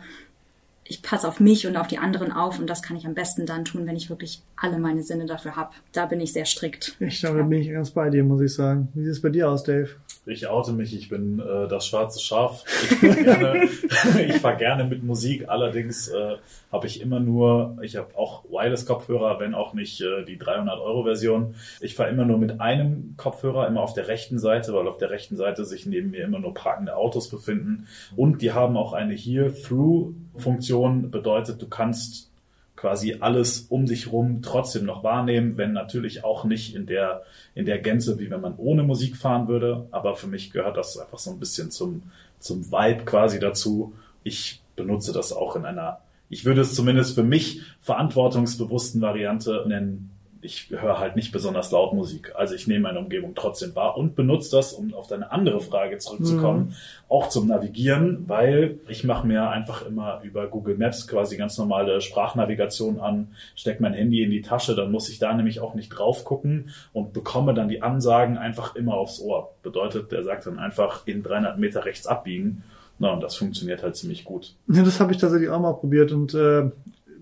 [0.89, 3.47] ich passe auf mich und auf die anderen auf und das kann ich am besten
[3.47, 5.75] dann tun, wenn ich wirklich alle meine Sinne dafür habe.
[5.93, 6.97] Da bin ich sehr strikt.
[7.01, 8.89] Ich glaube, da bin ich ganz bei dir, muss ich sagen.
[8.95, 9.89] Wie sieht es bei dir aus, Dave?
[10.29, 12.65] Ich oute mich, ich bin äh, das schwarze Schaf.
[12.83, 13.69] Ich fahre gerne,
[14.41, 16.37] fahr gerne mit Musik, allerdings äh,
[16.73, 21.55] habe ich immer nur, ich habe auch Wireless-Kopfhörer, wenn auch nicht äh, die 300-Euro-Version.
[21.81, 25.11] Ich fahre immer nur mit einem Kopfhörer, immer auf der rechten Seite, weil auf der
[25.11, 27.87] rechten Seite sich neben mir immer nur parkende Autos befinden
[28.17, 32.33] und die haben auch eine hier Through Funktion bedeutet, du kannst
[32.77, 37.23] quasi alles um dich rum trotzdem noch wahrnehmen, wenn natürlich auch nicht in der,
[37.55, 39.87] in der Gänze, wie wenn man ohne Musik fahren würde.
[39.91, 42.03] Aber für mich gehört das einfach so ein bisschen zum,
[42.39, 43.95] zum Vibe quasi dazu.
[44.23, 50.11] Ich benutze das auch in einer, ich würde es zumindest für mich verantwortungsbewussten Variante nennen,
[50.41, 52.33] ich höre halt nicht besonders laut Musik.
[52.37, 55.99] Also ich nehme meine Umgebung trotzdem wahr und benutze das, um auf deine andere Frage
[55.99, 56.75] zurückzukommen, mhm.
[57.09, 62.01] auch zum Navigieren, weil ich mache mir einfach immer über Google Maps quasi ganz normale
[62.01, 65.89] Sprachnavigation an, stecke mein Handy in die Tasche, dann muss ich da nämlich auch nicht
[65.89, 69.55] drauf gucken und bekomme dann die Ansagen einfach immer aufs Ohr.
[69.63, 72.63] Bedeutet, der sagt dann einfach in 300 Meter rechts abbiegen.
[72.99, 74.55] Na, und das funktioniert halt ziemlich gut.
[74.69, 76.71] Ja, das habe ich tatsächlich auch mal probiert und äh,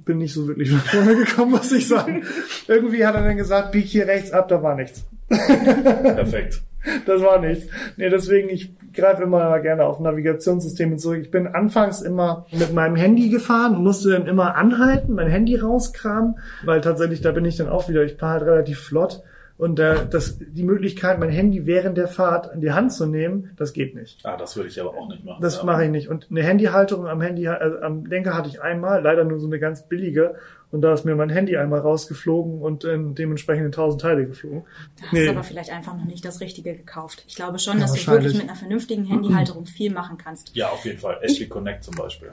[0.04, 2.24] bin nicht so wirklich nach vorne gekommen, muss ich sagen.
[2.68, 5.04] Irgendwie hat er dann gesagt, bieg hier rechts ab, da war nichts.
[5.28, 6.62] Perfekt.
[7.06, 7.66] Das war nichts.
[7.96, 11.20] Nee, deswegen, ich greife immer gerne auf Navigationssysteme zurück.
[11.22, 16.38] Ich bin anfangs immer mit meinem Handy gefahren, musste dann immer anhalten, mein Handy rauskramen,
[16.64, 19.22] weil tatsächlich, da bin ich dann auch wieder, ich fahre halt relativ flott
[19.56, 23.50] Und äh, das, die Möglichkeit, mein Handy während der Fahrt in die Hand zu nehmen,
[23.56, 24.18] das geht nicht.
[24.26, 25.40] Ah, das würde ich aber auch nicht machen.
[25.40, 25.64] Das ja.
[25.64, 26.08] mache ich nicht.
[26.08, 29.60] Und eine Handyhalterung am Handy, also am Lenker hatte ich einmal, leider nur so eine
[29.60, 30.34] ganz billige.
[30.72, 34.64] Und da ist mir mein Handy einmal rausgeflogen und äh, dementsprechend in tausend Teile geflogen.
[34.96, 35.24] Da hast Nee.
[35.26, 37.24] du aber vielleicht einfach noch nicht das Richtige gekauft.
[37.28, 40.50] Ich glaube schon, Ja, dass du wirklich mit einer vernünftigen Handyhalterung viel machen kannst.
[40.56, 41.18] Ja, auf jeden Fall.
[41.22, 42.30] SD Connect zum Beispiel.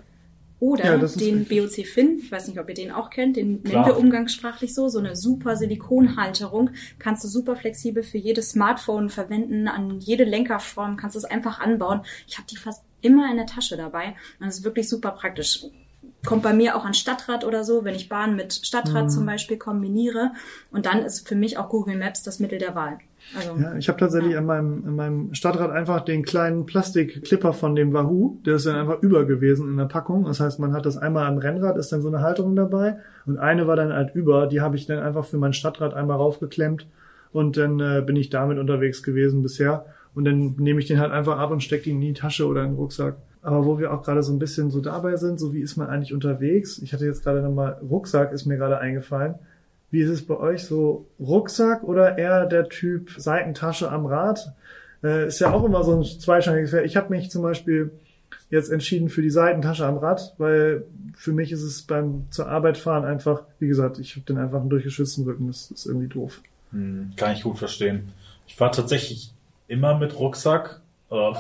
[0.62, 1.46] Oder Ja, den.
[1.46, 3.82] BOC Fin, ich weiß nicht, ob ihr den auch kennt, den Klar.
[3.84, 6.70] nennen wir umgangssprachlich so, so eine super Silikonhalterung,
[7.00, 11.60] kannst du super flexibel für jedes Smartphone verwenden, an jede Lenkerform kannst du es einfach
[11.60, 12.02] anbauen.
[12.28, 15.66] Ich habe die fast immer in der Tasche dabei und das ist wirklich super praktisch.
[16.26, 19.10] Kommt bei mir auch an Stadtrad oder so, wenn ich Bahn mit Stadtrad Mhm.
[19.10, 20.32] zum Beispiel kombiniere.
[20.72, 23.00] Und dann ist für mich auch Google Maps das Mittel der Wahl.
[23.38, 27.76] Also, Ja, ich habe tatsächlich in meinem, in meinem Stadtrad einfach den kleinen Plastikklipper von
[27.76, 30.26] dem Wahoo, der ist dann einfach über gewesen in der Packung.
[30.26, 33.38] Das heißt, man hat das einmal am Rennrad, ist dann so eine Halterung dabei und
[33.38, 36.88] eine war dann halt über, die habe ich dann einfach für mein Stadtrad einmal raufgeklemmt
[37.32, 39.86] und dann äh, bin ich damit unterwegs gewesen bisher.
[40.14, 42.64] Und dann nehme ich den halt einfach ab und stecke ihn in die Tasche oder
[42.64, 43.16] in den Rucksack.
[43.42, 45.88] Aber wo wir auch gerade so ein bisschen so dabei sind, so wie ist man
[45.88, 46.80] eigentlich unterwegs?
[46.80, 49.36] Ich hatte jetzt gerade nochmal Rucksack, ist mir gerade eingefallen.
[49.92, 54.54] Wie ist es bei euch so Rucksack oder eher der Typ Seitentasche am Rad?
[55.04, 56.86] Äh, ist ja auch immer so ein zweischneidiges Pferd.
[56.86, 57.92] Ich habe mich zum Beispiel
[58.50, 62.78] jetzt entschieden für die Seitentasche am Rad, weil für mich ist es beim zur Arbeit
[62.78, 65.48] fahren einfach, wie gesagt, ich habe den einfach einen durchgeschützten Rücken.
[65.48, 66.42] Das ist irgendwie doof.
[66.72, 68.14] Hm, kann ich gut verstehen.
[68.48, 69.34] Ich fahre tatsächlich
[69.68, 70.81] immer mit Rucksack,
[71.12, 71.34] äh,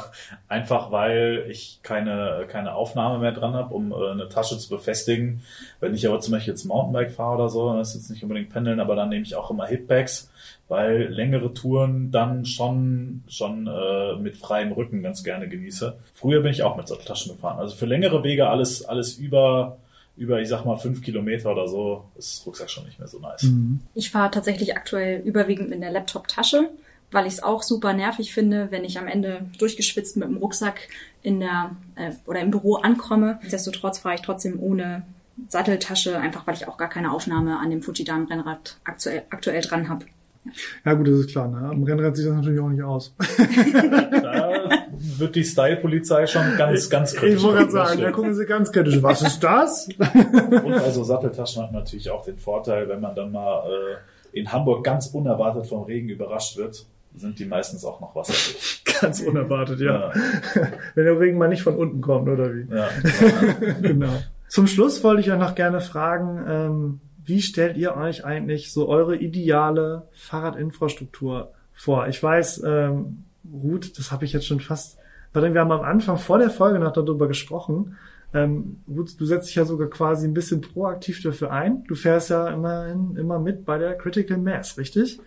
[0.47, 5.41] einfach weil ich keine, keine Aufnahme mehr dran habe, um äh, eine Tasche zu befestigen.
[5.79, 8.49] Wenn ich aber zum Beispiel jetzt Mountainbike fahre oder so, das ist jetzt nicht unbedingt
[8.49, 10.29] Pendeln, aber dann nehme ich auch immer Hitbags,
[10.67, 15.97] weil längere Touren dann schon, schon äh, mit freiem Rücken ganz gerne genieße.
[16.13, 17.59] Früher bin ich auch mit Satteltaschen gefahren.
[17.59, 19.77] Also für längere Wege alles, alles über,
[20.17, 23.47] über, ich sag mal, fünf Kilometer oder so, ist Rucksack schon nicht mehr so nice.
[23.95, 26.69] Ich fahre tatsächlich aktuell überwiegend mit der Laptop-Tasche,
[27.11, 30.87] weil ich es auch super nervig finde, wenn ich am Ende durchgeschwitzt mit dem Rucksack
[31.21, 33.37] in der äh, oder im Büro ankomme.
[33.41, 35.03] Nichtsdestotrotz fahre ich trotzdem ohne
[35.49, 39.89] Satteltasche, einfach weil ich auch gar keine Aufnahme an dem Fujidan Rennrad aktuell, aktuell dran
[39.89, 40.05] habe.
[40.85, 41.47] Ja gut, das ist klar.
[41.47, 41.69] Ne?
[41.69, 43.13] Am Rennrad sieht das natürlich auch nicht aus.
[44.21, 47.37] Da wird die Style-Polizei schon ganz, ganz kritisch.
[47.37, 49.01] Ich wollte gerade sagen, da gucken sie ganz kritisch.
[49.01, 49.87] Was ist das?
[49.87, 54.83] Und also Satteltaschen hat natürlich auch den Vorteil, wenn man dann mal äh, in Hamburg
[54.83, 58.85] ganz unerwartet vom Regen überrascht wird, sind die meistens auch noch wasserdicht.
[59.01, 60.11] Ganz unerwartet, ja.
[60.11, 60.13] Ja,
[60.95, 62.67] Wenn der Regen mal nicht von unten kommt, oder wie?
[62.73, 62.89] ja.
[63.81, 64.21] genau.
[64.47, 68.89] Zum Schluss wollte ich euch noch gerne fragen, ähm, wie stellt ihr euch eigentlich so
[68.89, 72.07] eure ideale Fahrradinfrastruktur vor?
[72.07, 74.97] Ich weiß, ähm, Ruth, das habe ich jetzt schon fast,
[75.33, 77.97] weil wir haben am Anfang vor der Folge noch darüber gesprochen.
[78.33, 81.83] Ähm, Ruth, du setzt dich ja sogar quasi ein bisschen proaktiv dafür ein.
[81.87, 85.19] Du fährst ja immerhin immer mit bei der Critical Mass, richtig?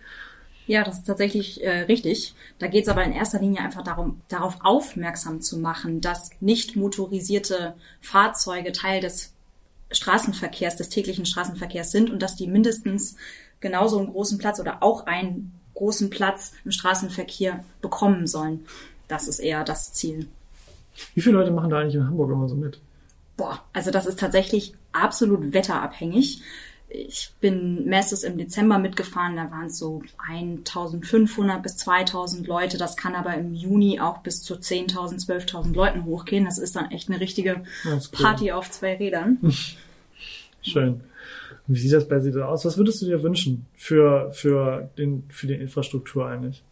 [0.67, 2.33] Ja, das ist tatsächlich äh, richtig.
[2.57, 6.75] Da geht es aber in erster Linie einfach darum, darauf aufmerksam zu machen, dass nicht
[6.75, 9.33] motorisierte Fahrzeuge Teil des
[9.91, 13.15] Straßenverkehrs, des täglichen Straßenverkehrs sind und dass die mindestens
[13.59, 18.65] genauso einen großen Platz oder auch einen großen Platz im Straßenverkehr bekommen sollen.
[19.07, 20.27] Das ist eher das Ziel.
[21.13, 22.79] Wie viele Leute machen da eigentlich in Hamburg immer so mit?
[23.37, 26.41] Boah, also das ist tatsächlich absolut wetterabhängig.
[26.87, 32.77] Ich bin meistens im Dezember mitgefahren, da waren es so 1500 bis 2000 Leute.
[32.77, 36.45] Das kann aber im Juni auch bis zu 10.000, 12.000 Leuten hochgehen.
[36.45, 37.99] Das ist dann echt eine richtige cool.
[38.11, 39.39] Party auf zwei Rädern.
[40.61, 41.01] Schön.
[41.67, 42.65] Und wie sieht das bei dir da aus?
[42.65, 46.63] Was würdest du dir wünschen für, für, den, für die Infrastruktur eigentlich?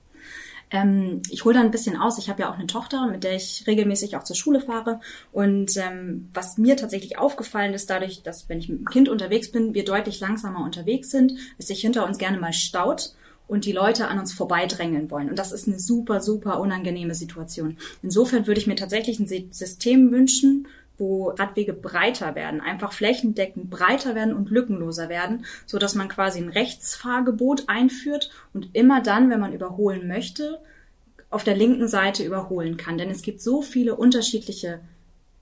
[0.74, 2.18] Ähm, ich hole da ein bisschen aus.
[2.18, 5.00] Ich habe ja auch eine Tochter, mit der ich regelmäßig auch zur Schule fahre.
[5.32, 9.52] Und ähm, was mir tatsächlich aufgefallen ist, dadurch, dass wenn ich mit dem Kind unterwegs
[9.52, 13.14] bin, wir deutlich langsamer unterwegs sind, es sich hinter uns gerne mal staut
[13.48, 15.30] und die Leute an uns vorbeidrängeln wollen.
[15.30, 17.78] Und das ist eine super, super unangenehme Situation.
[18.02, 24.16] Insofern würde ich mir tatsächlich ein System wünschen, wo Radwege breiter werden, einfach flächendeckend breiter
[24.16, 29.40] werden und lückenloser werden, so dass man quasi ein Rechtsfahrgebot einführt und immer dann, wenn
[29.40, 30.60] man überholen möchte,
[31.30, 32.98] auf der linken Seite überholen kann.
[32.98, 34.82] Denn es gibt so viele unterschiedliche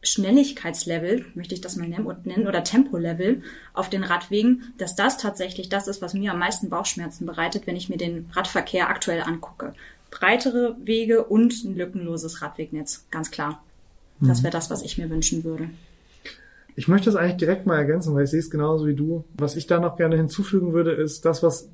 [0.04, 5.88] Schnelligkeitslevel, möchte ich das mal nennen, oder Tempolevel auf den Radwegen, dass das tatsächlich das
[5.88, 9.74] ist, was mir am meisten Bauchschmerzen bereitet, wenn ich mir den Radverkehr aktuell angucke.
[10.10, 13.62] Breitere Wege und ein lückenloses Radwegnetz, ganz klar.
[14.28, 15.70] Das wäre das, was ich mir wünschen würde.
[16.76, 19.26] Ich möchte das eigentlich direkt mal ergänzen, weil ich sehe es genauso wie du.
[19.34, 21.70] Was ich da noch gerne hinzufügen würde, ist das, was,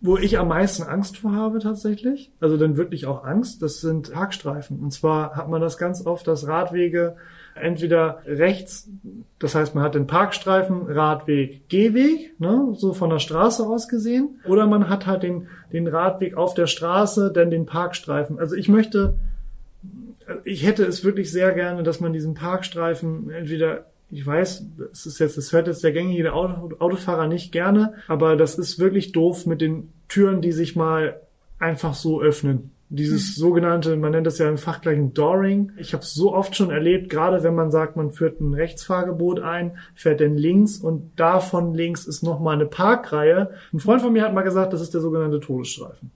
[0.00, 2.30] wo ich am meisten Angst vor habe tatsächlich.
[2.40, 3.62] Also dann wirklich auch Angst.
[3.62, 4.78] Das sind Parkstreifen.
[4.80, 7.16] Und zwar hat man das ganz oft, dass Radwege
[7.56, 8.88] Entweder rechts,
[9.38, 14.40] das heißt, man hat den Parkstreifen, Radweg, Gehweg, ne, so von der Straße aus gesehen,
[14.46, 18.38] oder man hat halt den, den Radweg auf der Straße, dann den Parkstreifen.
[18.38, 19.14] Also ich möchte,
[20.44, 25.18] ich hätte es wirklich sehr gerne, dass man diesen Parkstreifen entweder ich weiß, es ist
[25.18, 29.46] jetzt, es hört jetzt der gängige Auto, Autofahrer nicht gerne, aber das ist wirklich doof
[29.46, 31.20] mit den Türen, die sich mal
[31.58, 32.70] einfach so öffnen.
[32.88, 35.72] Dieses sogenannte, man nennt das ja im Fachgleichen Dooring.
[35.76, 39.40] Ich habe es so oft schon erlebt, gerade wenn man sagt, man führt ein Rechtsfahrgebot
[39.40, 43.50] ein, fährt dann links und davon links ist nochmal eine Parkreihe.
[43.72, 46.12] Ein Freund von mir hat mal gesagt, das ist der sogenannte Todesstreifen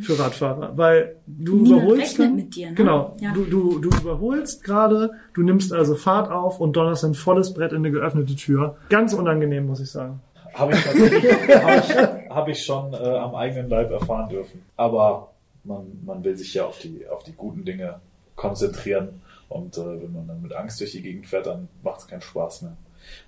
[0.00, 2.74] für Radfahrer, weil du Niemand überholst dann, mit dir, ne?
[2.74, 3.32] genau, Ja.
[3.32, 7.72] du, du, du überholst gerade, du nimmst also Fahrt auf und donnerst ein volles Brett
[7.72, 8.76] in eine geöffnete Tür.
[8.88, 10.20] Ganz unangenehm, muss ich sagen.
[10.54, 10.86] Habe ich,
[11.64, 14.62] hab ich, hab ich schon äh, am eigenen Leib erfahren dürfen.
[14.76, 15.30] Aber
[15.64, 18.00] man, man will sich ja auf die, auf die guten Dinge
[18.36, 19.20] konzentrieren.
[19.48, 22.22] Und äh, wenn man dann mit Angst durch die Gegend fährt, dann macht es keinen
[22.22, 22.76] Spaß mehr.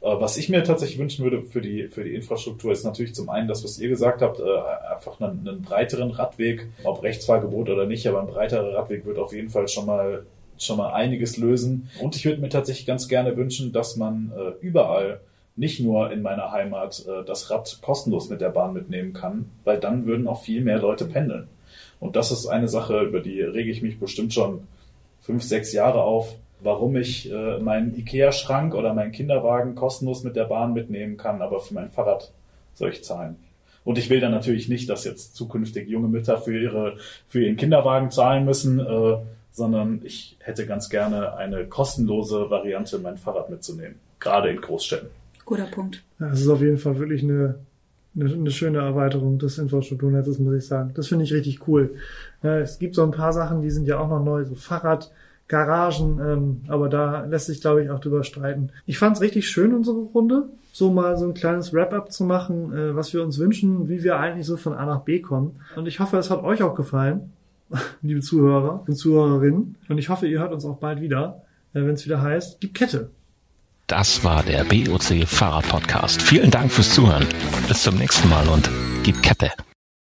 [0.01, 3.29] Äh, was ich mir tatsächlich wünschen würde für die, für die Infrastruktur, ist natürlich zum
[3.29, 7.87] einen das, was ihr gesagt habt, äh, einfach einen, einen breiteren Radweg, ob Rechtsfahrgebot oder
[7.87, 10.25] nicht, aber ein breiterer Radweg wird auf jeden Fall schon mal
[10.61, 11.89] schon mal einiges lösen.
[12.03, 15.21] Und ich würde mir tatsächlich ganz gerne wünschen, dass man äh, überall
[15.55, 20.07] nicht nur in meiner Heimat das Rad kostenlos mit der Bahn mitnehmen kann, weil dann
[20.07, 21.49] würden auch viel mehr Leute pendeln.
[22.01, 24.69] Und das ist eine Sache, über die rege ich mich bestimmt schon
[25.21, 30.45] fünf, sechs Jahre auf, warum ich äh, meinen Ikea-Schrank oder meinen Kinderwagen kostenlos mit der
[30.45, 32.33] Bahn mitnehmen kann, aber für mein Fahrrad
[32.75, 33.37] soll ich zahlen.
[33.85, 37.57] Und ich will dann natürlich nicht, dass jetzt zukünftig junge Mütter für ihre für ihren
[37.57, 39.17] Kinderwagen zahlen müssen, äh,
[39.51, 45.09] sondern ich hätte ganz gerne eine kostenlose Variante, mein Fahrrad mitzunehmen, gerade in Großstädten.
[45.45, 46.03] Guter Punkt.
[46.19, 47.55] Das ist auf jeden Fall wirklich eine,
[48.15, 50.93] eine, eine schöne Erweiterung des Infrastrukturnetzes, muss ich sagen.
[50.95, 51.95] Das finde ich richtig cool.
[52.43, 55.11] Ja, es gibt so ein paar Sachen, die sind ja auch noch neu, so Fahrrad,
[55.49, 58.71] Garagen, ähm, aber da lässt sich, glaube ich, auch drüber streiten.
[58.87, 62.73] Ich fand es richtig schön, unsere Runde, so mal so ein kleines Wrap-up zu machen,
[62.73, 65.57] äh, was wir uns wünschen, wie wir eigentlich so von A nach B kommen.
[65.75, 67.33] Und ich hoffe, es hat euch auch gefallen,
[68.03, 69.77] liebe Zuhörer und Zuhörerinnen.
[69.89, 72.75] Und ich hoffe, ihr hört uns auch bald wieder, äh, wenn es wieder heißt, gib
[72.75, 73.11] Kette.
[73.87, 76.21] Das war der BOC Fahrrad Podcast.
[76.21, 77.27] Vielen Dank fürs Zuhören.
[77.69, 78.69] Bis zum nächsten Mal und
[79.03, 79.51] gib Kette.